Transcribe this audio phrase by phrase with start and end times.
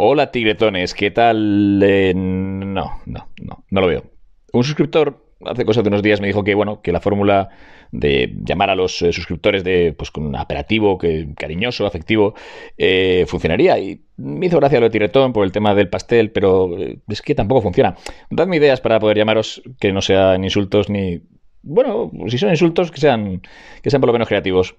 [0.00, 1.82] Hola tigretones, ¿qué tal?
[1.82, 4.04] Eh, no, no, no, no lo veo.
[4.52, 7.48] Un suscriptor hace cosa de unos días me dijo que bueno, que la fórmula
[7.90, 12.34] de llamar a los eh, suscriptores de pues con un apelativo que, cariñoso, afectivo,
[12.76, 13.76] eh, funcionaría.
[13.80, 16.70] Y me hizo gracia lo de Tiretón por el tema del pastel, pero
[17.08, 17.96] es que tampoco funciona.
[18.30, 21.22] Dadme ideas para poder llamaros que no sean insultos ni.
[21.62, 23.42] Bueno, si son insultos, que sean,
[23.82, 24.76] que sean por lo menos creativos.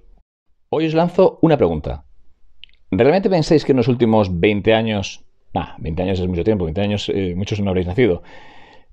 [0.70, 2.06] Hoy os lanzo una pregunta.
[2.92, 6.82] ¿Realmente pensáis que en los últimos 20 años, nah, 20 años es mucho tiempo, 20
[6.82, 8.24] años eh, muchos no habréis nacido,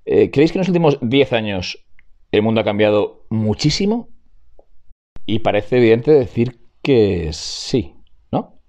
[0.04, 1.86] eh, ¿creéis que en los últimos 10 años
[2.30, 4.08] el mundo ha cambiado muchísimo?
[5.24, 7.94] Y parece evidente decir que sí,
[8.30, 8.60] ¿no?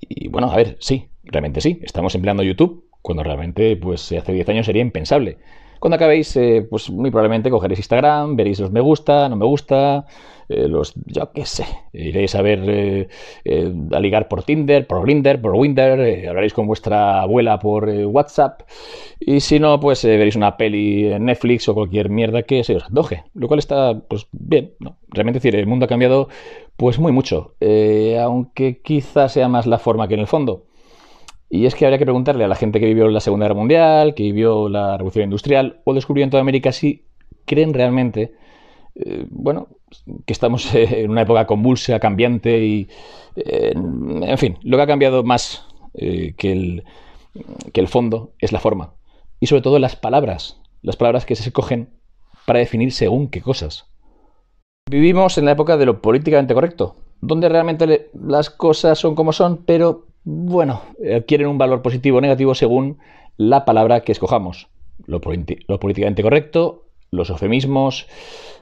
[0.00, 1.80] Y bueno, a ver, sí, realmente sí.
[1.82, 5.38] Estamos empleando YouTube cuando realmente, pues hace 10 años sería impensable.
[5.78, 10.06] Cuando acabéis, eh, pues muy probablemente cogeréis Instagram, veréis los me gusta, no me gusta,
[10.48, 13.08] eh, los, yo qué sé, iréis a ver,
[13.44, 18.62] eh, a ligar por Tinder, por Grindr, por Winder, hablaréis con vuestra abuela por WhatsApp
[19.20, 22.84] y si no, pues veréis una peli en Netflix o cualquier mierda que se os
[22.84, 24.96] antoje, lo cual está, pues bien, ¿no?
[25.08, 26.28] Realmente decir, el mundo ha cambiado
[26.76, 27.54] pues muy mucho,
[28.20, 30.67] aunque quizá sea más la forma que en el fondo.
[31.50, 34.14] Y es que habría que preguntarle a la gente que vivió la Segunda Guerra Mundial,
[34.14, 37.06] que vivió la Revolución Industrial o descubrimiento de América si
[37.46, 38.34] creen realmente,
[38.94, 39.68] eh, bueno,
[40.26, 42.88] que estamos en una época convulsa, cambiante y,
[43.36, 46.84] eh, en fin, lo que ha cambiado más eh, que, el,
[47.72, 48.94] que el fondo es la forma.
[49.40, 51.90] Y sobre todo las palabras, las palabras que se escogen
[52.44, 53.86] para definir según qué cosas.
[54.90, 59.64] Vivimos en la época de lo políticamente correcto, donde realmente las cosas son como son,
[59.64, 60.82] pero bueno,
[61.14, 62.98] adquieren un valor positivo o negativo según
[63.36, 64.68] la palabra que escojamos.
[65.06, 68.06] Lo, políticamente correcto, los eufemismos,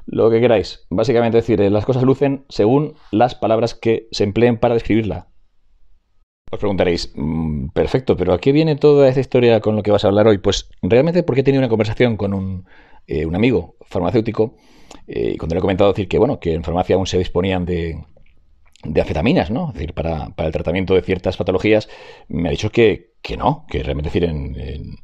[0.07, 0.87] lo que queráis.
[0.91, 5.29] Básicamente decir, eh, las cosas lucen según las palabras que se empleen para describirla.
[6.53, 10.05] Os preguntaréis, mm, perfecto, pero ¿a qué viene toda esta historia con lo que vas
[10.05, 10.39] a hablar hoy?
[10.39, 12.67] Pues realmente porque he tenido una conversación con un,
[13.09, 14.55] eh, amigo farmacéutico
[15.09, 17.65] eh, y cuando le he comentado decir que bueno, que en farmacia aún se disponían
[17.65, 17.99] de,
[18.83, 19.69] de afetaminas, ¿no?
[19.69, 21.89] Es decir, para, el tratamiento de ciertas patologías,
[22.29, 24.97] me ha dicho que, no, que realmente decir, en,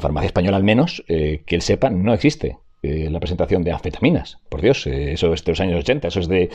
[0.00, 4.38] farmacia española al menos, eh, que él sepa, no existe eh, la presentación de anfetaminas.
[4.48, 6.50] Por Dios, eh, eso es de los años 80, eso es de,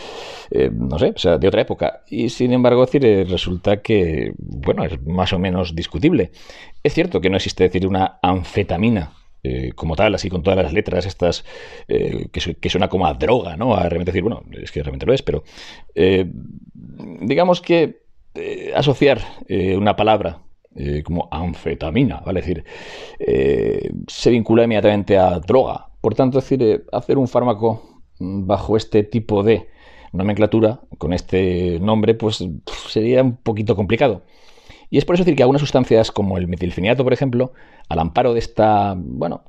[0.72, 2.04] no sé, o sea, de otra época.
[2.08, 6.32] Y sin embargo, decir, resulta que, bueno, es más o menos discutible.
[6.84, 9.14] Es cierto que no existe decir una anfetamina
[9.46, 11.44] eh, como tal, así con todas las letras estas,
[11.90, 13.76] eh, que, suena como a droga, ¿no?
[13.76, 15.44] A realmente decir, bueno, es que realmente lo es, pero
[15.96, 16.32] eh,
[17.22, 18.04] digamos que
[18.74, 19.22] asociar
[19.78, 20.42] una palabra
[21.04, 22.40] como anfetamina, ¿vale?
[22.40, 22.66] Es decir,
[24.08, 25.90] se vincula inmediatamente a droga.
[26.02, 29.68] Por tanto, decir, hacer un fármaco bajo este tipo de
[30.14, 32.44] nomenclatura, con este nombre, pues
[32.88, 34.24] sería un poquito complicado.
[34.94, 37.54] Y es por eso decir que algunas sustancias como el metilfenidato, por ejemplo,
[37.90, 39.42] al amparo de esta, bueno,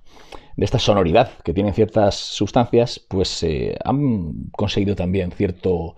[0.56, 5.96] de esta sonoridad que tienen ciertas sustancias, pues eh, han conseguido también cierto,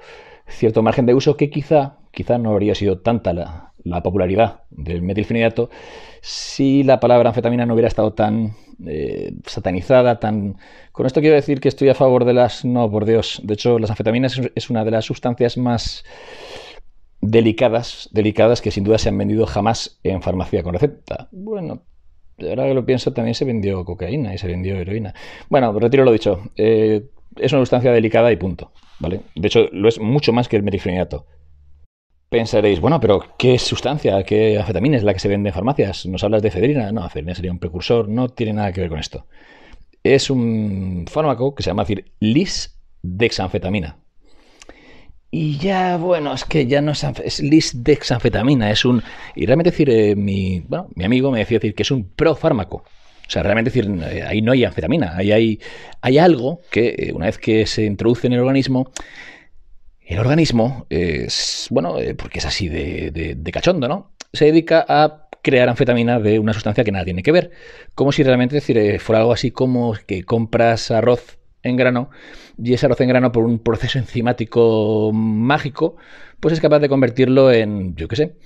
[0.48, 5.70] cierto margen de uso que quizá, quizá no habría sido tanta la, popularidad del metilfenidato
[6.20, 10.56] si la palabra anfetamina no hubiera estado tan eh, satanizada, tan...
[10.90, 12.64] Con esto quiero decir que estoy a favor de las...
[12.64, 13.40] No, por Dios.
[13.44, 16.02] De hecho, las anfetaminas es una de las sustancias más
[17.30, 21.28] delicadas, delicadas que sin duda se han vendido jamás en farmacia con receta.
[21.32, 21.82] Bueno,
[22.40, 25.14] ahora que lo pienso, también se vendió cocaína y se vendió heroína.
[25.48, 26.40] Bueno, retiro lo dicho.
[26.56, 27.06] Eh,
[27.36, 28.72] es una sustancia delicada y punto.
[28.98, 29.22] ¿vale?
[29.34, 31.26] De hecho, lo es mucho más que el metilfenidato.
[32.28, 36.06] Pensaréis, bueno, pero ¿qué sustancia, qué afetamina es la que se vende en farmacias?
[36.06, 36.90] ¿Nos hablas de efedrina?
[36.90, 39.26] No, efedrina sería un precursor, no tiene nada que ver con esto.
[40.02, 43.98] Es un fármaco que se llama decir lisdexanfetamina.
[45.30, 49.02] Y ya, bueno, es que ya no es, es lisdexanfetamina, es un...
[49.34, 52.76] Y realmente decir, eh, mi, bueno, mi amigo me decía decir que es un profármaco.
[52.76, 55.60] O sea, realmente decir, eh, ahí no hay anfetamina, ahí hay,
[56.00, 58.92] hay algo que eh, una vez que se introduce en el organismo,
[60.06, 64.12] el organismo, es, bueno, porque es así de, de, cachondo, ¿no?
[64.32, 67.50] Se dedica a crear anfetamina de una sustancia que nada tiene que ver.
[67.96, 72.10] Como si realmente decir, fuera algo así como que compras arroz en grano
[72.58, 75.96] y ese arroz en grano por un proceso enzimático mágico,
[76.40, 78.36] pues es capaz de convertirlo en, yo qué sé,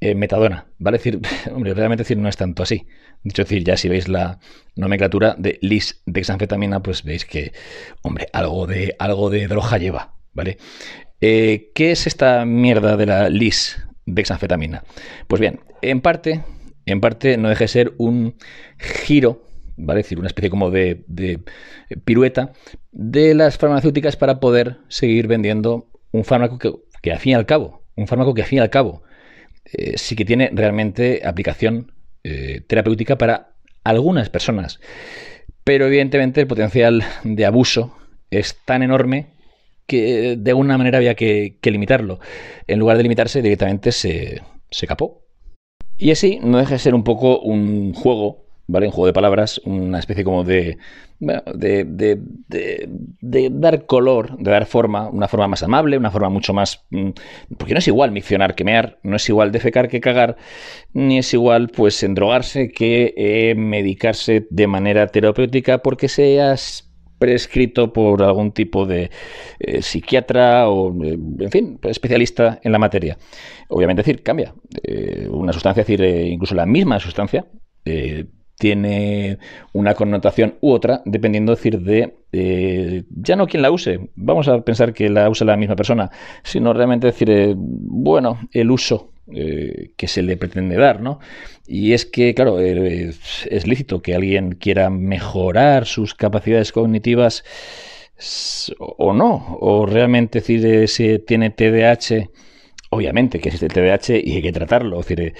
[0.00, 0.98] en metadona, ¿vale?
[0.98, 1.20] decir,
[1.54, 2.86] hombre, realmente decir no es tanto así.
[3.22, 4.38] Dicho decir, ya si veis la
[4.76, 7.52] nomenclatura de lis dexanfetamina, pues veis que,
[8.02, 10.56] hombre, algo de, algo de droga lleva, ¿vale?
[11.20, 14.84] Eh, ¿Qué es esta mierda de la lis dexanfetamina?
[15.28, 16.42] Pues bien, en parte,
[16.86, 18.36] en parte no deje de ser un
[18.78, 19.49] giro
[19.80, 19.98] ¿vale?
[19.98, 21.04] decir, una especie como de,
[22.04, 22.52] pirueta
[22.92, 26.72] de las farmacéuticas para poder seguir vendiendo un fármaco que,
[27.02, 29.02] que, al fin y al cabo, un fármaco que al fin y al cabo
[29.94, 31.92] sí que tiene realmente aplicación
[32.66, 33.52] terapéutica para
[33.84, 34.80] algunas personas.
[35.64, 37.96] Pero evidentemente el potencial de abuso
[38.30, 39.34] es tan enorme
[39.86, 42.20] que de alguna manera había que, limitarlo.
[42.66, 44.40] En lugar de limitarse, directamente se,
[44.70, 45.24] se capó.
[45.98, 48.86] Y así no deja de ser un poco un juego, ¿vale?
[48.86, 50.78] Un juego de palabras, una especie como de,
[51.18, 52.18] de, de,
[53.20, 56.84] de, dar color, de dar forma, una forma más amable, una forma mucho más...
[56.90, 57.10] Mm,
[57.58, 60.36] porque no es igual miccionar que mear, no es igual defecar que cagar,
[60.92, 66.86] ni es igual pues endrogarse que eh, medicarse de manera terapéutica porque seas
[67.18, 69.10] prescrito por algún tipo de
[69.58, 73.18] eh, psiquiatra o, eh, en fin, especialista en la materia.
[73.68, 74.54] Obviamente, decir, cambia.
[75.28, 77.44] Una sustancia, decir, incluso la misma sustancia,
[78.60, 79.38] tiene
[79.72, 82.14] una connotación u otra, dependiendo decir, de
[83.10, 84.10] ya no quien la use.
[84.14, 86.10] Vamos a pensar que la usa la misma persona,
[86.44, 91.20] sino realmente decir, bueno, el uso eh, que se le pretende dar, ¿no?
[91.66, 93.14] Y es que, claro, eh,
[93.50, 97.44] es, lícito que alguien quiera mejorar sus capacidades cognitivas
[98.78, 102.28] o no, o realmente decir eh, si tiene TDAH,
[102.90, 105.34] obviamente que existe el TDAH y hay que tratarlo, decir,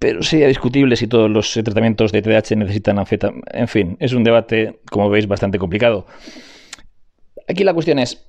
[0.00, 3.44] pero sería discutible si todos los tratamientos de TDAH necesitan anfetamina.
[3.52, 6.06] En fin, es un debate, como veis, bastante complicado.
[7.46, 8.26] Aquí la cuestión es,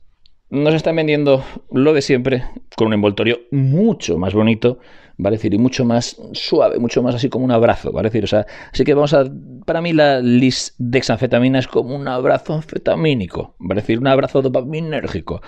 [0.50, 2.44] nos están vendiendo lo de siempre
[2.76, 4.80] con un envoltorio mucho más bonito,
[5.18, 5.38] ¿vale?
[5.38, 8.10] decir, y mucho más suave, mucho más así como un abrazo, ¿vale?
[8.10, 9.24] decir, o sea, así que vamos a,
[9.66, 13.80] para mí la lisdexanfetamina es como un abrazo anfetamínico, ¿vale?
[13.80, 15.42] decir, un abrazo dopaminérgico.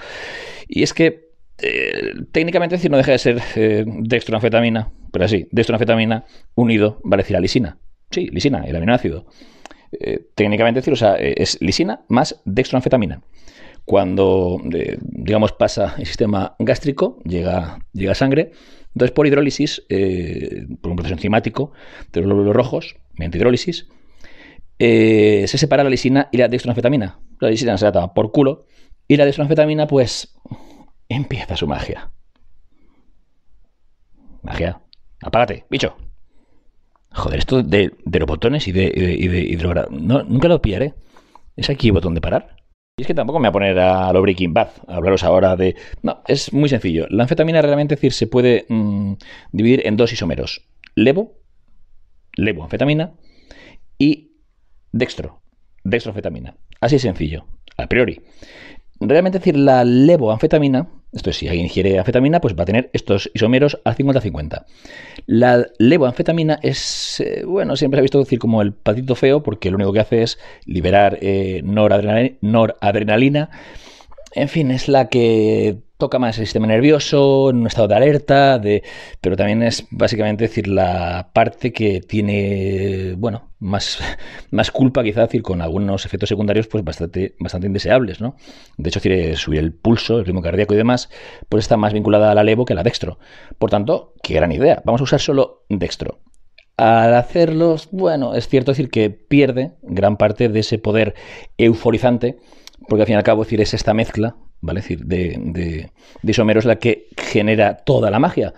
[0.69, 1.22] Y es que
[1.59, 7.23] eh, técnicamente decir no deja de ser eh, dextroanfetamina, pero así, dextroanfetamina unido, ¿vale?
[7.23, 7.77] decir, a lisina.
[8.11, 9.25] Sí, lisina, el aminoácido.
[9.91, 13.21] Eh, técnicamente decir, o sea, es lisina más dextroanfetamina
[13.85, 18.51] cuando, eh, digamos, pasa el sistema gástrico, llega, llega sangre.
[18.93, 21.71] Entonces, por hidrólisis, eh, por un proceso enzimático
[22.11, 23.87] de los glóbulos rojos, mediante hidrólisis,
[24.79, 27.19] eh, se separa la lisina y la dextroanfetamina.
[27.39, 28.65] La lisina se da por culo
[29.07, 30.35] y la dextroanfetamina, pues,
[31.15, 32.11] empieza su magia.
[34.41, 34.81] Magia.
[35.21, 35.95] Apágate, bicho.
[37.11, 40.95] Joder, esto de, de los botones y de, y de, no, nunca lo pillaré.
[41.55, 42.55] ¿Es aquí el botón de parar?
[42.97, 45.55] Y es que tampoco me voy a poner a lo Breaking Bad, a hablaros ahora
[45.55, 45.75] de...
[46.01, 47.07] No, es muy sencillo.
[47.09, 49.13] La anfetamina realmente decir, se puede mm,
[49.51, 50.67] dividir en dos isómeros.
[50.95, 51.39] Levo,
[52.35, 53.13] levoanfetamina
[53.97, 54.31] y
[54.91, 55.41] dextro,
[55.83, 56.55] dextroanfetamina.
[56.81, 57.45] Así es sencillo,
[57.77, 58.21] a priori.
[58.99, 63.29] Realmente decir, la levoanfetamina esto es, si alguien ingiere anfetamina, pues va a tener estos
[63.33, 64.65] isómeros al 50-50.
[65.27, 69.69] La levoanfetamina es, eh, bueno, siempre se ha visto decir como el patito feo, porque
[69.69, 73.49] lo único que hace es liberar eh, noradrenalina.
[74.33, 78.59] En fin, es la que toca más el sistema nervioso, en un estado de alerta,
[78.59, 78.83] de,
[79.21, 83.99] pero también es básicamente decir la parte que tiene, bueno, más,
[84.51, 88.35] más culpa quizá decir con algunos efectos secundarios pues bastante, bastante indeseables, ¿no?
[88.75, 91.09] De hecho, decir, subir el pulso, el ritmo cardíaco y demás,
[91.47, 93.17] pues está más vinculada a la levo que a la dextro.
[93.57, 94.81] Por tanto, qué gran idea.
[94.83, 96.19] Vamos a usar solo dextro.
[96.75, 101.15] Al hacerlos, bueno, es cierto decir que pierde gran parte de ese poder
[101.57, 102.39] euforizante,
[102.89, 104.79] porque al fin y al cabo decir, es esta mezcla ¿vale?
[104.79, 105.91] Decir, de, de,
[106.31, 108.53] es la que genera toda la magia.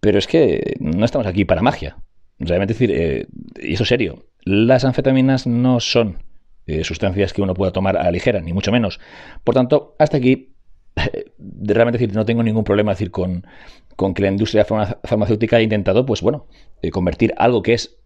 [0.00, 1.96] Pero es que no estamos aquí para magia.
[2.38, 3.26] Realmente, decir, eh,
[3.62, 6.18] y eso es serio, las anfetaminas no son
[6.66, 9.00] eh, sustancias que uno pueda tomar a la ligera, ni mucho menos.
[9.44, 10.54] Por tanto, hasta aquí,
[10.96, 13.46] realmente decir, no tengo ningún problema decir, con,
[13.94, 16.48] con que la industria farmacéutica ha intentado, pues bueno,
[16.82, 17.96] eh, convertir algo que es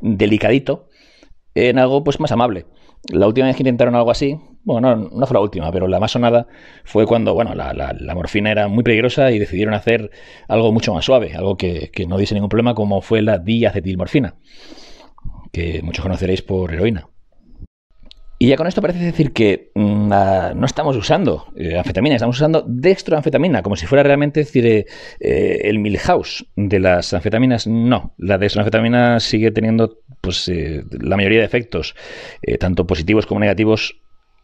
[0.00, 0.88] delicadito
[1.54, 2.66] en algo pues más amable.
[3.10, 6.12] La última vez que intentaron algo así, bueno, no, fue la última, pero la más
[6.12, 6.46] sonada
[6.84, 10.10] fue cuando, bueno, la, morfina era muy peligrosa y decidieron hacer
[10.46, 14.36] algo mucho más suave, algo que, no diese ningún problema, como fue la diacetilmorfina,
[15.52, 17.08] que muchos conoceréis por heroína.
[18.42, 22.64] Y ya con esto parece decir que mm, no estamos usando eh, anfetamina, estamos usando
[22.66, 24.84] dextroanfetamina, como si fuera realmente decir, eh,
[25.20, 27.68] eh, el Milhouse de las anfetaminas.
[27.68, 31.94] No, la dextroanfetamina sigue teniendo pues, la mayoría de efectos,
[32.58, 34.02] tanto positivos como negativos,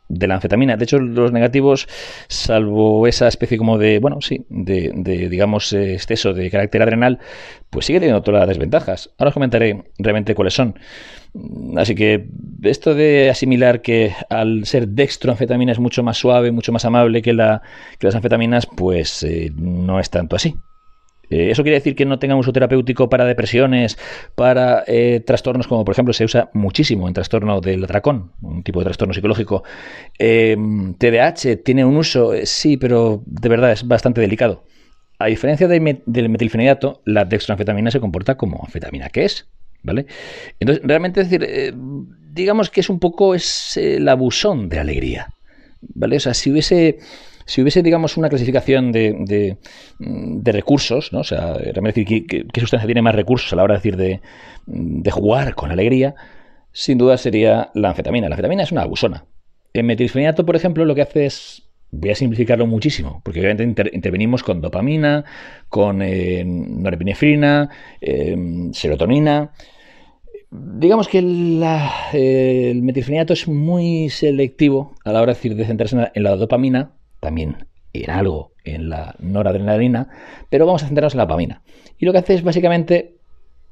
[0.08, 0.76] de la anfetamina.
[0.76, 1.88] De hecho, los negativos,
[2.28, 7.18] salvo esa especie como de, bueno, sí, de, de digamos, eh, exceso de carácter adrenal,
[7.70, 9.10] pues sigue teniendo todas las desventajas.
[9.18, 10.78] Ahora os comentaré realmente cuáles son.
[11.76, 12.26] Así que
[12.62, 17.34] esto de asimilar que al ser dextroanfetamina es mucho más suave, mucho más amable que,
[17.34, 17.62] la,
[17.98, 20.56] que las anfetaminas, pues eh, no es tanto así.
[21.30, 23.98] Eh, ¿Eso quiere decir que no tenga uso terapéutico para depresiones,
[24.34, 28.80] para eh, trastornos como por ejemplo se usa muchísimo en trastorno del atracón, un tipo
[28.80, 29.62] de trastorno psicológico?
[30.18, 30.56] Eh,
[30.98, 32.32] ¿TDAH tiene un uso?
[32.44, 34.64] Sí, pero de verdad es bastante delicado.
[35.18, 39.48] a diferencia del metilfenidato, la dextroanfetamina se comporta como anfetamina, que es,
[39.82, 40.06] ¿vale?
[40.60, 41.72] Entonces, realmente, decir, eh,
[42.32, 45.28] digamos que es un poco es, el abusón de alegría,
[45.80, 46.16] ¿vale?
[46.16, 46.98] O sea, si hubiese
[47.48, 49.56] si hubiese, digamos, una clasificación de,
[49.98, 51.20] de, recursos, ¿no?
[51.20, 54.20] O sea, realmente decir qué, sustancia tiene más recursos a la hora de decir de,
[54.66, 56.14] de, jugar con alegría,
[56.72, 58.28] sin duda sería la anfetamina.
[58.28, 59.24] La anfetamina es una abusona.
[59.72, 63.64] En metilfenidato, por ejemplo, lo que hace es Voy a simplificarlo muchísimo, porque obviamente
[63.94, 65.24] intervenimos con dopamina,
[65.70, 67.70] con eh, norepinefrina,
[68.02, 69.52] em, serotonina.
[70.50, 76.22] Digamos que eh, el metilfenidato es muy selectivo a la hora de, de centrarse en
[76.22, 80.08] la, dopamina, también en algo en la noradrenalina,
[80.50, 81.62] pero vamos a centrarnos en la dopamina.
[81.98, 83.18] Y lo que hace es básicamente,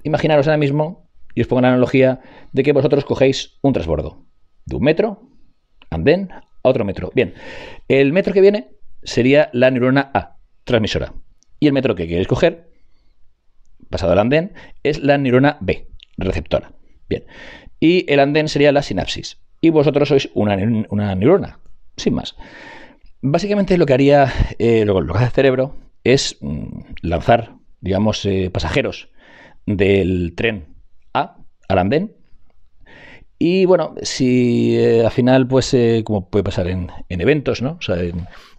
[0.02, 2.20] imaginaros ahora mismo, y os pongo una analogía
[2.52, 4.26] de que vosotros cogéis un transbordo
[4.64, 5.22] de un metro,
[5.90, 6.30] andén,
[6.62, 7.10] otro metro.
[7.14, 7.34] Bien,
[7.88, 8.70] el metro que viene
[9.02, 11.14] sería la neurona A, transmisora.
[11.60, 12.70] Y el metro que queréis coger,
[13.88, 16.72] pasado al andén, es la neurona B, receptora.
[17.08, 17.24] Bien,
[17.80, 19.38] y el andén sería la sinapsis.
[19.60, 21.60] Y vosotros sois una, neurona,
[21.96, 22.36] sin más.
[23.28, 28.50] Básicamente lo que haría, eh, lo, que hace el cerebro es mm, lanzar, digamos, eh,
[28.52, 29.08] pasajeros
[29.66, 30.76] del tren
[31.12, 32.14] A al andén
[33.36, 37.78] y bueno, si eh, al final, pues, como puede pasar en, eventos, ¿no?
[37.80, 37.96] O sea,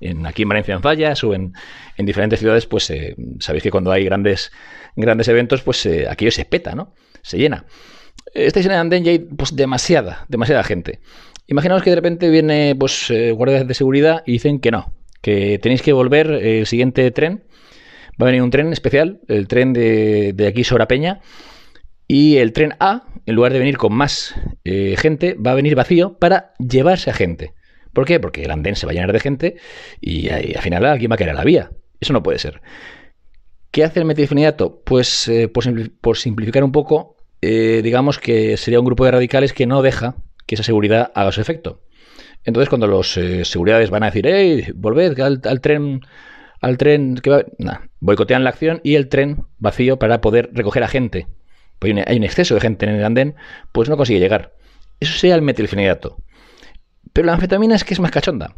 [0.02, 1.54] en, aquí en Valencia en Fallas o en,
[2.00, 2.92] diferentes ciudades, pues
[3.40, 4.52] sabéis que cuando hay grandes,
[4.98, 6.94] grandes eventos, pues aquello se peta, ¿no?
[7.22, 7.66] Se llena.
[8.34, 11.00] Estáis en el andén y hay pues demasiada, demasiada gente.
[11.48, 15.82] Imaginaos que de repente viene pues guardias de seguridad y dicen que no, que tenéis
[15.82, 17.44] que volver el siguiente tren.
[18.22, 21.22] Va a venir un tren especial, el tren de, de aquí sobre Peña,
[22.08, 25.76] y el tren A, en lugar de venir con más eh, gente, va a venir
[25.76, 27.54] vacío para llevarse a gente.
[27.94, 28.20] ¿Por qué?
[28.20, 29.58] Porque el andén se va a llenar de gente
[30.00, 31.72] y, al final alguien va a caer a la vía.
[32.00, 32.62] Eso no puede ser.
[33.72, 34.82] ¿Qué hace el metilfenidato?
[34.86, 39.66] Pues eh, por, simplificar un poco, eh, digamos que sería un grupo de radicales que
[39.66, 40.16] no deja
[40.48, 41.82] que esa seguridad haga su efecto.
[42.44, 46.02] Entonces, cuando los seguridades van a decir, hey, volved al, tren,
[46.62, 47.44] al tren que va...
[48.00, 51.28] boicotean la acción y el tren vacío para poder recoger a gente
[51.80, 53.36] pues hay un exceso de gente en el andén,
[53.72, 54.54] pues no consigue llegar.
[55.00, 56.18] Eso sería el metilfenidato.
[57.14, 58.56] Pero la anfetamina es que es más cachonda.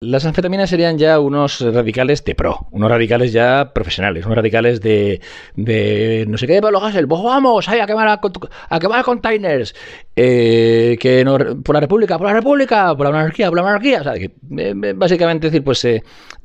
[0.00, 5.20] Las anfetaminas serían ya unos radicales de pro, unos radicales ya profesionales, unos radicales de,
[5.54, 9.76] de no sé qué, Pablo Hassel, pues vamos, a quemar, a, quemar containers,
[10.14, 11.24] eh, que
[11.64, 14.30] por la República, por la República, por la monarquía, por la monarquía, o sea, que,
[14.58, 16.02] eh, básicamente decir, pues eh,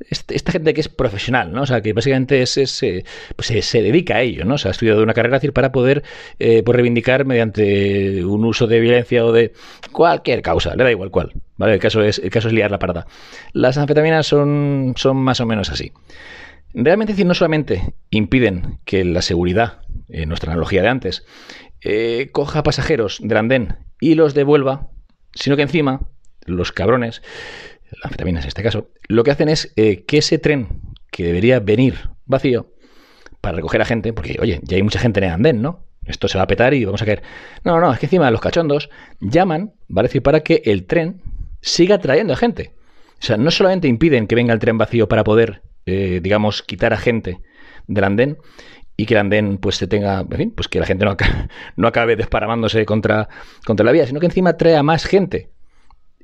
[0.08, 1.62] este, esta gente que es profesional, ¿no?
[1.62, 2.54] O sea, que básicamente es,
[3.36, 4.54] pues, se, dedica a ello, ¿no?
[4.54, 6.02] O sea, ha estudiado una carrera decir, para poder
[6.38, 9.52] pues reivindicar mediante un uso de violencia o de
[9.92, 11.74] cualquier causa, le da igual cuál, ¿vale?
[11.74, 13.06] El caso es, el caso es liar la parada.
[13.52, 15.92] Las anfetaminas son, son más o menos así.
[16.74, 21.24] Realmente decir, no solamente impiden que la seguridad, en nuestra analogía de antes,
[21.82, 24.90] eh, coja pasajeros del andén y los devuelva,
[25.34, 26.08] sino que encima,
[26.46, 27.22] los cabrones,
[27.90, 30.80] las anfetaminas en este caso, lo que hacen es eh, que ese tren
[31.10, 32.72] que debería venir vacío
[33.40, 35.86] para recoger a gente, porque oye, ya hay mucha gente en el andén, ¿no?
[36.04, 37.22] Esto se va a petar y vamos a caer.
[37.64, 38.88] No, no, es que encima los cachondos
[39.20, 40.08] llaman, ¿vale?
[40.20, 41.22] para que el tren
[41.60, 42.74] siga trayendo a gente.
[43.20, 46.92] O sea, no solamente impiden que venga el tren vacío para poder, eh, digamos, quitar
[46.92, 47.40] a gente
[47.86, 48.38] del andén
[49.00, 51.48] y que el andén pues se tenga, en fin, pues que la gente no, acabe,
[51.76, 53.28] no acabe desparamándose contra,
[53.64, 55.50] contra la vía, sino que encima trae a más gente.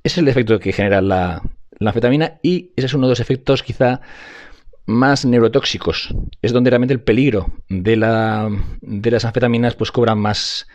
[0.03, 1.41] Ese es el efecto que genera la,
[1.79, 4.01] la anfetamina y ese es uno de los efectos quizá
[4.87, 6.15] más neurotóxicos.
[6.43, 8.51] Es donde realmente el peligro de, la,
[8.81, 10.67] de las anfetaminas pues cobra más,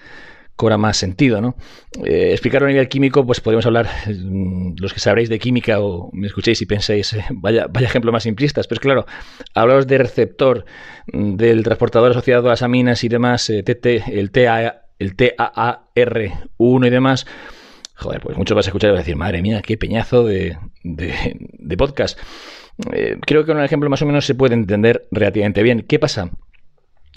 [0.59, 1.55] cobra más sentido, ¿no?
[2.03, 6.09] Eh, explicarlo a nivel químico, pues podemos hablar, mm, los que sabréis de química o
[6.11, 9.05] me escuchéis y penséis, eh, vaya, vaya ejemplo más simplistas, pero es claro,
[9.53, 10.65] hablaros de receptor,
[11.13, 16.87] mm, del transportador asociado a las aminas y demás, eh, TT, el, TA, el TAAR1
[16.87, 17.25] y demás,
[17.95, 20.57] joder, pues muchos vas a escuchar y vas a decir, madre mía, qué peñazo de,
[20.83, 22.19] de, podcast.
[23.25, 25.85] creo que con un ejemplo más o menos se puede entender relativamente bien.
[25.87, 26.31] ¿Qué pasa?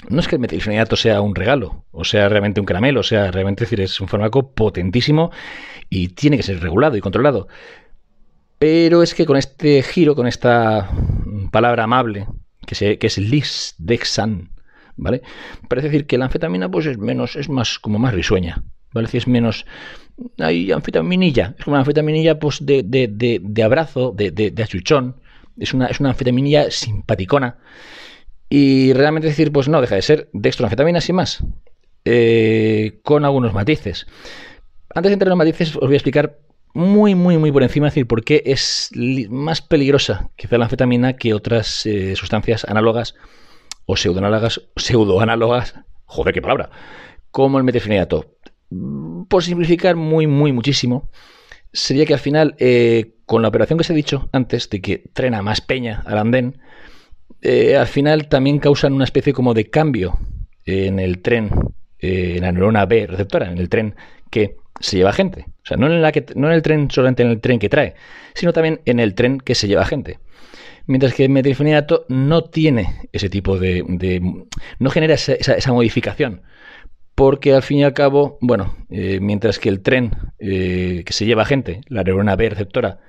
[0.08, 3.30] No es que el metilfenidato sea un regalo, o sea realmente un caramelo, o sea
[3.30, 5.30] realmente decir, es un fármaco potentísimo
[5.88, 7.48] y tiene que ser regulado y controlado.
[8.58, 10.90] Pero es que con este giro, con esta
[11.50, 12.26] palabra amable,
[12.66, 14.50] que, que es lisdexan,
[14.96, 15.22] ¿vale?
[15.68, 19.08] Parece decir que la anfetamina pues es menos, es más, como más risueña, ¿vale?
[19.08, 19.66] Si es menos,
[20.38, 25.16] hay anfetaminilla, es como una anfetaminilla pues de, de, de, de abrazo, de, de, achuchón,
[25.58, 27.58] es una, es una anfetaminilla simpaticona
[28.54, 31.42] y realmente decir, pues no, deja de ser dextroanfetamina sin más,
[32.04, 34.06] eh, con algunos matices.
[34.94, 36.38] Antes de entrar en los matices, os voy a explicar
[36.74, 38.90] muy, muy, muy por encima, decir, por qué es
[39.30, 43.14] más peligrosa quizá la anfetamina que otras eh, sustancias análogas
[43.86, 46.68] o pseudoanálogas, pseudoanálogas, joder, qué palabra,
[47.30, 48.36] como el metilfenidato.
[49.30, 51.08] Por simplificar muy, muy muchísimo,
[51.72, 54.98] sería que al final, eh, con la operación que se ha dicho antes, de que
[55.14, 56.60] trena más peña al andén,
[57.40, 60.18] eh, al final también causan una especie como de cambio
[60.64, 61.50] en el tren,
[61.98, 63.94] en la neurona B receptora, en el tren
[64.30, 65.46] que se lleva gente.
[65.62, 67.68] O sea, no en, la que, no en el tren solamente en el tren que
[67.68, 67.94] trae,
[68.34, 70.18] sino también en el tren que se lleva gente.
[70.86, 73.84] Mientras que metilfenidato no tiene ese tipo de...
[74.78, 76.42] no genera esa, modificación.
[77.14, 81.26] Porque al fin y al cabo, bueno, eh, mientras que el tren eh, que se
[81.26, 83.00] lleva gente, la neurona B receptora,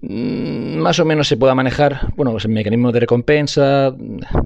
[0.00, 3.94] más o menos se pueda manejar, bueno, pues el mecanismo de recompensa,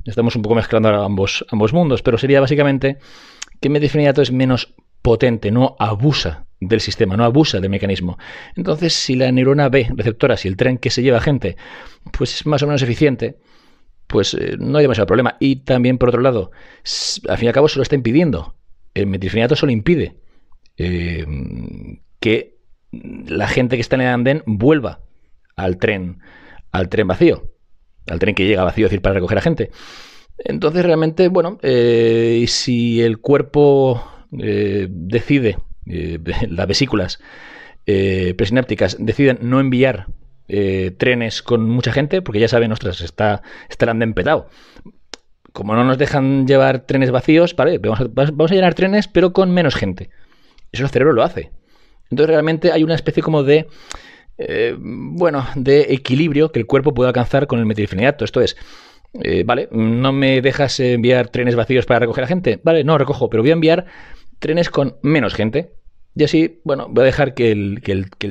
[0.05, 2.99] estamos un poco mezclando ambos, ambos mundos, pero sería básicamente
[3.61, 8.19] que el metilfenidato es menos potente, no abusa del sistema, no abusa del mecanismo.
[8.57, 11.57] Entonces, si la neurona B receptora, si el tren que se lleva gente,
[12.17, 13.37] pues es más o menos eficiente,
[14.07, 15.37] pues eh, no hay demasiado problema.
[15.41, 16.51] Y también, por otro lado,
[17.29, 18.55] al fin y al cabo, se lo está impidiendo.
[18.95, 20.17] El metilfenidato solo impide
[20.77, 21.27] eh,
[22.21, 22.59] que
[22.91, 25.01] la gente que está en el andén vuelva
[25.63, 26.21] al tren,
[26.71, 27.51] al tren vacío,
[28.09, 29.71] al tren que llega vacío, es decir, para recoger a gente.
[30.39, 34.03] Entonces, realmente, bueno, eh, si el cuerpo
[34.39, 37.21] eh, decide, eh, las vesículas
[37.87, 40.07] eh, presinápticas deciden no enviar
[40.99, 43.41] trenes con mucha gente, porque ya saben, ostras, está,
[43.71, 44.51] está el andén petado.
[45.55, 49.33] Como no nos dejan llevar trenes vacíos, vale, vamos a, vamos a llenar trenes, pero
[49.33, 50.11] con menos gente.
[50.71, 51.53] Eso el cerebro lo hace.
[52.11, 53.67] Entonces realmente hay una especie como de...
[54.79, 58.25] bueno, de equilibrio que el cuerpo puede alcanzar con el metilfenidato.
[58.25, 58.57] Esto es,
[59.45, 62.61] vale, no me dejas enviar trenes vacíos para recoger a gente.
[62.63, 63.87] Vale, no recojo, pero voy a enviar
[64.39, 65.73] trenes con menos gente.
[66.15, 67.81] Y así, bueno, voy a dejar que el,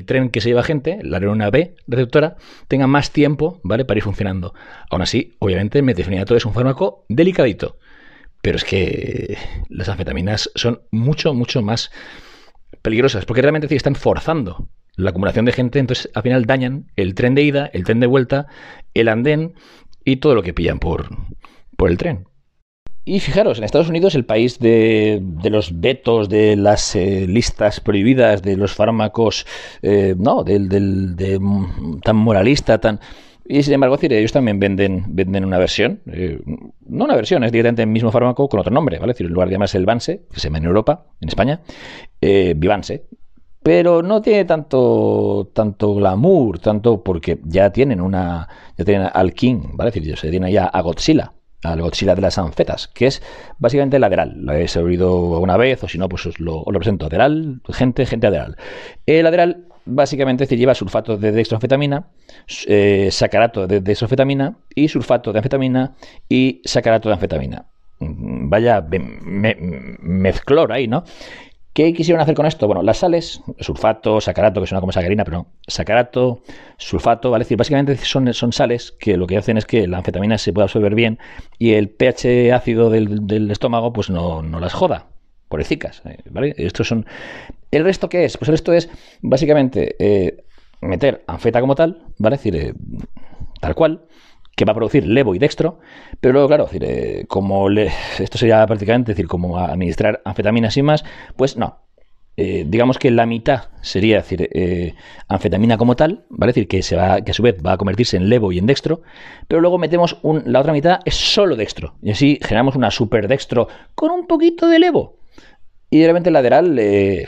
[0.06, 2.36] tren que se lleva gente, la neurona B receptora,
[2.68, 3.86] tenga más tiempo, ¿vale?
[3.86, 4.54] Para ir funcionando.
[4.92, 7.78] Aún así, obviamente, el metilfenidato es un fármaco delicadito.
[8.42, 9.38] Pero es que
[9.70, 11.92] las anfetaminas son mucho, mucho más
[12.84, 13.26] peligrosas.
[13.26, 15.80] Porque realmente están forzando la acumulación de gente.
[15.80, 18.48] Entonces, al final dañan el tren de ida, el tren de vuelta,
[18.94, 19.54] el andén
[20.04, 21.10] y todo lo que pillan por,
[21.78, 22.26] por el tren.
[23.04, 28.44] Y fijaros, en Estados Unidos, el país de, los vetos, de las eh, listas prohibidas,
[28.44, 29.48] de los fármacos,
[29.82, 31.40] eh, no, del, de,
[32.04, 33.00] tan moralista, tan...
[33.44, 36.40] Y sin embargo, ellos también venden, venden una versión, eh,
[36.88, 39.12] no una versión, es directamente el mismo fármaco con otro nombre, ¿vale?
[39.12, 41.60] Es decir, en lugar de llamarse el Vanse, que se llama en Europa, en España,
[42.22, 43.08] Vivanse.
[43.64, 49.62] Pero no tiene tanto, tanto glamour, tanto porque ya tienen una, ya tienen al King,
[49.74, 49.90] ¿vale?
[49.90, 53.22] Es decir, se tienen ya a Godzilla, al Godzilla de las anfetas, que es
[53.60, 54.34] básicamente lateral.
[54.36, 57.06] Lo habéis oído alguna vez, o si no, pues os lo, presento.
[57.06, 58.58] Lateral, gente, gente lateral.
[59.06, 62.08] El lateral básicamente lleva sulfato de dextroanfetamina,
[62.66, 65.94] eh, sacarato de dextroanfetamina y sulfato de anfetamina
[66.28, 67.68] y sacarato de anfetamina.
[68.00, 68.84] Mm, vaya
[70.00, 71.04] mezclor ahí, ¿no?
[71.74, 72.68] ¿Qué quisieron hacer con esto?
[72.68, 76.42] Bueno, las sales, sulfato, sacarato, que suena como sacarina, pero no, sacarato,
[76.78, 77.44] sulfato, ¿vale?
[77.44, 80.52] Es decir, básicamente son, son sales que lo que hacen es que la anfetamina se
[80.52, 81.18] pueda absorber bien
[81.58, 85.08] y el pH ácido del, estómago pues no, las joda,
[85.48, 86.54] por ecicas, eh, ¿vale?
[86.58, 87.06] Estos son...
[87.72, 88.38] ¿El resto qué es?
[88.38, 88.90] Pues el resto es
[89.22, 90.44] básicamente eh,
[90.82, 92.36] meter anfeta como tal, ¿vale?
[92.36, 92.74] Es decir, eh,
[93.62, 94.02] tal cual,
[94.62, 95.80] que va a producir levo y dextro,
[96.20, 101.04] pero luego, claro, eh, como esto sería prácticamente decir, como administrar anfetaminas y más,
[101.36, 101.80] pues no.
[102.38, 104.94] Eh, digamos que la mitad sería decir, eh,
[105.28, 106.52] anfetamina como tal, ¿vale?
[106.54, 109.02] decir, que, a su vez va a convertirse en levo y en dextro,
[109.48, 113.68] pero luego metemos la otra mitad es solo dextro, y así generamos una super dextro
[113.96, 115.18] con un poquito de levo.
[115.90, 116.80] Y de repente el lateral,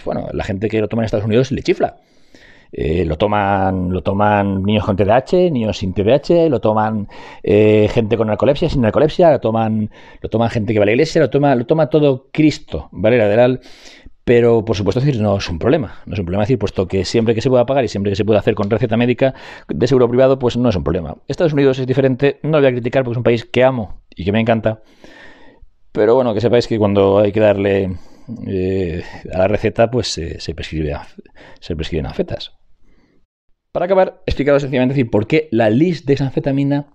[0.06, 1.96] bueno, la gente que lo toma en Estados Unidos le chifla.
[2.75, 7.07] Eh, lo toman lo toman niños con TDAH, niños sin TDAH, lo toman
[7.43, 10.93] eh, gente con narcolepsia, sin narcolepsia, lo toman, lo toman gente que va a la
[10.93, 13.17] iglesia, lo toma, lo toma todo Cristo, ¿vale?
[13.17, 13.62] Lateral.
[14.23, 15.95] Pero, por supuesto, decir, no es un problema.
[16.05, 18.15] No es un problema decir, puesto que siempre que se pueda pagar y siempre que
[18.15, 19.33] se pueda hacer con receta médica
[19.67, 21.17] de seguro privado, pues no es un problema.
[21.27, 24.01] Estados Unidos es diferente, no lo voy a criticar porque es un país que amo
[24.15, 24.81] y que me encanta.
[25.91, 27.97] Pero bueno, que sepáis que cuando hay que darle
[28.47, 30.95] eh, a la receta, pues se, prescribe,
[31.59, 32.53] se prescriben afetas.
[33.73, 36.93] Para acabar, explicaros sencillamente decir por qué la list de anfetamina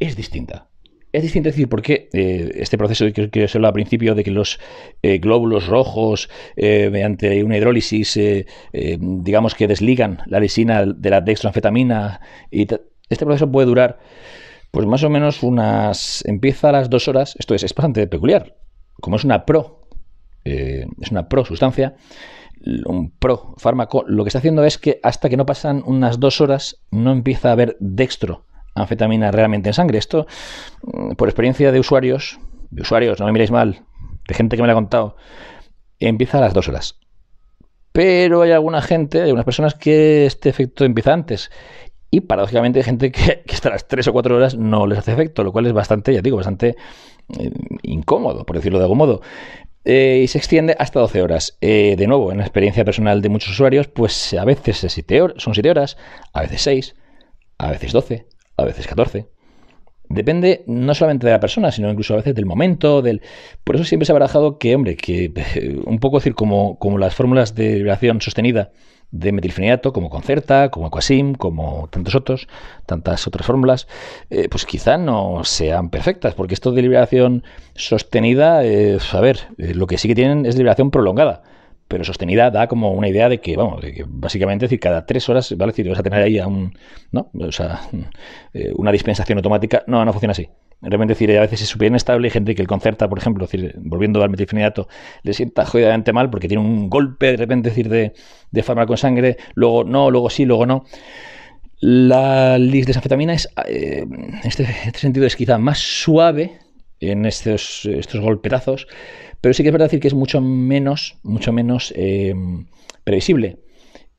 [0.00, 0.68] es distinta.
[1.12, 4.32] Es distinto decir por qué eh, este proceso que, que os al principio de que
[4.32, 4.58] los
[5.02, 8.18] eh, glóbulos rojos, eh, mediante una hidrólisis,
[8.72, 14.00] digamos que desligan la lisina de la dextroanfetamina, y este proceso puede durar,
[14.72, 16.24] pues más o menos unas.
[16.26, 17.36] empieza a las dos horas.
[17.38, 18.56] Esto es, es bastante peculiar.
[19.00, 19.86] Como es una pro,
[20.42, 21.94] es una pro sustancia,
[22.86, 26.40] un pro fármaco, lo que está haciendo es que hasta que no pasan unas dos
[26.40, 29.98] horas no empieza a haber dextro anfetamina realmente en sangre.
[29.98, 30.26] Esto,
[30.82, 32.38] mm, por experiencia de usuarios,
[32.70, 33.82] de usuarios, no me miréis mal,
[34.26, 35.16] de gente que me lo ha contado,
[35.98, 36.98] empieza a las dos horas.
[37.92, 41.50] Pero hay alguna gente, hay algunas personas que este efecto empieza antes.
[42.10, 45.44] Y paradójicamente hay gente que, hasta las tres o cuatro horas no les hace efecto,
[45.44, 46.76] lo cual es bastante, ya digo, bastante
[47.38, 47.50] eh,
[47.82, 49.20] incómodo, por decirlo de algún modo.
[49.84, 51.58] Eh, y se extiende hasta 12 horas.
[51.60, 54.90] Eh, de nuevo, en la experiencia personal de muchos usuarios, pues a veces son
[55.54, 55.96] 7 horas,
[56.32, 56.94] a veces 6,
[57.58, 59.26] a veces 12, a veces 14.
[60.08, 63.22] Depende no solamente de la persona, sino incluso a veces del momento, del...
[63.64, 65.32] Por eso siempre se ha barajado que, hombre, que
[65.86, 68.72] un poco decir como, como las fórmulas de vibración sostenida
[69.12, 72.48] de metilfenidato, como Concerta, como Aquasim, como tantos otros,
[72.86, 73.86] tantas otras fórmulas,
[74.30, 77.44] eh, pues quizá no sean perfectas, porque esto de liberación
[77.74, 81.42] sostenida, eh, a ver, eh, lo que sí que tienen es liberación prolongada,
[81.88, 85.28] pero sostenida da como una idea de que, vamos, de que básicamente decir, cada tres
[85.28, 85.72] horas, ¿vale?
[85.72, 86.72] decir, vas a tener ahí a un,
[87.12, 87.30] ¿no?
[87.38, 87.82] O sea,
[88.76, 90.48] una dispensación automática, no, no funciona así.
[90.82, 92.26] Realmente decir, a veces es súper inestable.
[92.26, 94.88] Hay gente que el concerta, por ejemplo, decir, volviendo al metilfenidato,
[95.22, 98.12] le sienta jodidamente mal porque tiene un golpe de repente decir, de,
[98.50, 100.84] de fármaco en sangre, luego no, luego sí, luego no.
[101.80, 106.58] La lisdexanfetamina es, eh, en este, este, sentido, es quizá más suave
[107.00, 108.86] en estos, estos golpetazos,
[109.40, 112.34] pero sí que es verdad decir que es mucho menos, mucho menos eh,
[113.04, 113.58] previsible.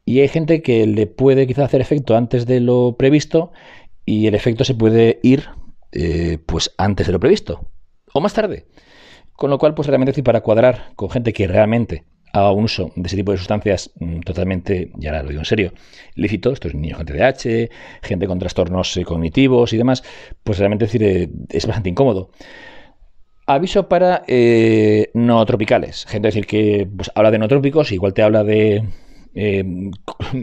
[0.06, 3.54] Y hay gente que le puede quizá hacer efecto antes de lo previsto
[4.06, 5.46] y el efecto se puede ir
[5.94, 7.70] eh, pues antes de lo previsto
[8.14, 8.66] o más tarde.
[9.34, 13.08] Con lo cual, pues realmente para cuadrar con gente que realmente haga un uso de
[13.08, 15.74] ese tipo de sustancias mm, totalmente, ya lo digo en serio,
[16.16, 17.70] lícito, esto es niños con TDAH,
[18.02, 20.04] gente con trastornos eh, cognitivos y demás,
[20.44, 22.32] pues realmente decir, eh, es bastante incómodo.
[23.46, 24.24] Aviso para
[25.14, 26.06] no tropicales.
[26.06, 28.84] Gente decir que pues, habla de no trópicos, igual te habla de
[29.36, 29.64] eh,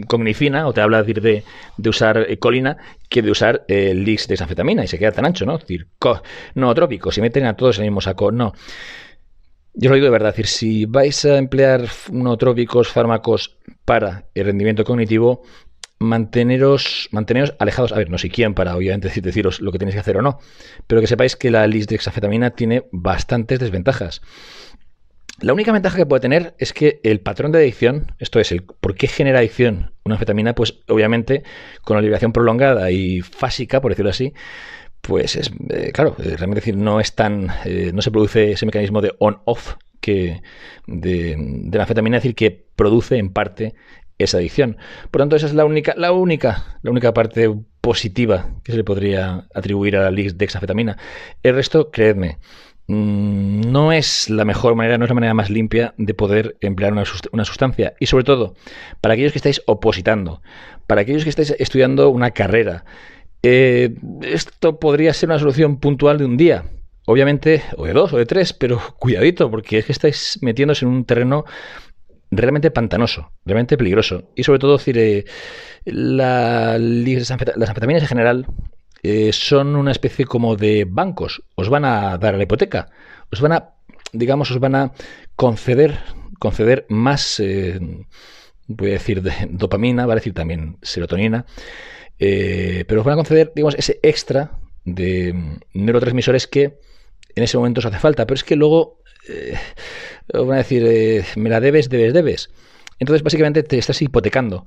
[0.07, 1.43] cognifina o te habla de, de,
[1.77, 2.77] de usar eh, colina
[3.09, 5.55] que de usar el de desanfetamina y se queda tan ancho, ¿no?
[5.55, 5.87] Es decir,
[6.55, 8.53] no trópico, si meten a todos en el mismo saco, no.
[9.73, 14.45] Yo lo digo de verdad, es decir, si vais a emplear nootrópicos, fármacos para el
[14.45, 15.43] rendimiento cognitivo,
[16.01, 17.93] manteneros, manteneros alejados.
[17.93, 20.39] A ver, no sé quién para obviamente deciros lo que tenéis que hacer o no,
[20.87, 24.21] pero que sepáis que la lisdexanfetamina tiene bastantes desventajas.
[25.41, 28.63] La única ventaja que puede tener es que el patrón de adicción, esto es, el
[28.63, 31.43] por qué genera adicción una anfetamina, pues obviamente
[31.83, 34.33] con la liberación prolongada y fásica, por decirlo así,
[35.01, 38.67] pues es, eh, claro, eh, realmente decir, no es tan, eh, no se produce ese
[38.67, 40.41] mecanismo de on-off que
[40.85, 41.35] de,
[41.71, 43.73] la anfetamina, es decir, que produce en parte
[44.19, 44.77] esa adicción.
[45.09, 47.51] Por tanto, esa es la única, la única, la única parte
[47.81, 50.97] positiva que se le podría atribuir a la dexafetamina.
[51.41, 52.37] El resto, creedme,
[52.91, 57.05] no es la mejor manera, no es la manera más limpia de poder emplear una,
[57.45, 57.93] sustancia.
[57.99, 58.55] Y sobre todo,
[58.99, 60.41] para aquellos que estáis opositando,
[60.87, 62.83] para aquellos que estáis estudiando una carrera,
[63.43, 66.65] eh, esto podría ser una solución puntual de un día.
[67.05, 70.91] Obviamente, o de dos, o de tres, pero cuidadito, porque es que estáis metiéndose en
[70.91, 71.45] un terreno
[72.29, 74.29] realmente pantanoso, realmente peligroso.
[74.35, 75.25] Y sobre todo, decir, eh,
[75.85, 78.47] las anfetaminas en general
[79.03, 81.43] eh, son una especie como de bancos.
[81.55, 82.89] Os van a dar la hipoteca.
[83.31, 83.73] Os van a,
[84.13, 84.91] digamos, os van a
[85.35, 85.99] conceder,
[86.39, 87.79] conceder más, eh,
[88.67, 91.45] voy a decir, de dopamina, va a decir también serotonina,
[92.19, 94.51] eh, pero os van a conceder, digamos, ese extra
[94.85, 96.79] de neurotransmisores que
[97.35, 98.25] en ese momento os hace falta.
[98.27, 99.01] Pero es que luego
[100.33, 102.49] os van a decir, me la debes, debes, debes.
[102.99, 104.65] Entonces, básicamente te estás hipotecando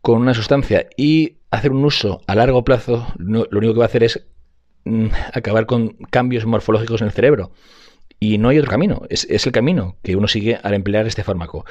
[0.00, 3.88] con una sustancia y hacer un uso a largo plazo, lo único que va a
[3.88, 4.26] hacer es
[4.84, 7.52] mm, acabar con cambios morfológicos en el cerebro.
[8.20, 11.64] Y no hay otro camino, es, el camino que uno sigue al emplear este fármaco.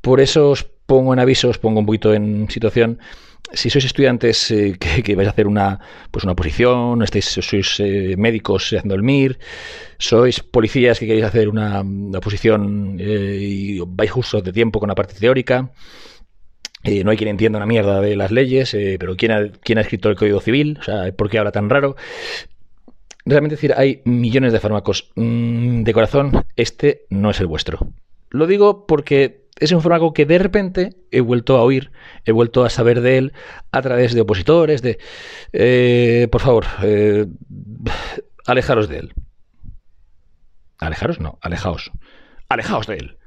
[0.00, 3.00] Por eso os pongo en aviso, os pongo un poquito en situación.
[3.52, 8.14] Si sois estudiantes eh, que, vais a hacer una, pues una posición, estáis, sois eh,
[8.16, 9.38] médicos haciendo el MIR,
[9.98, 14.88] sois policías que queréis hacer una, una posición eh, y vais justo de tiempo con
[14.88, 15.72] la parte teórica,
[16.84, 19.78] eh, no hay quien entienda una mierda de las leyes, eh, pero ¿quién ha, ¿quién
[19.78, 20.78] ha escrito el Código Civil?
[20.80, 21.96] O sea, ¿por qué habla tan raro?
[23.24, 25.12] Realmente decir, hay millones de fármacos.
[25.14, 27.78] Mm, de corazón, este no es el vuestro.
[28.30, 31.92] Lo digo porque es un fármaco que de repente he vuelto a oír,
[32.24, 33.32] he vuelto a saber de él
[33.70, 34.98] a través de opositores, de...
[35.52, 36.64] Eh, por favor,
[38.46, 39.14] alejaros de él.
[40.78, 41.92] Alejaros, no, alejaos.
[42.48, 43.18] Alejaos de él.